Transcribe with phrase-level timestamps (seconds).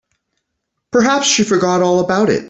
[0.91, 2.39] Perhaps she forgot all about it.